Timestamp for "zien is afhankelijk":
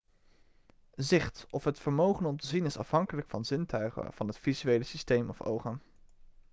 2.47-3.27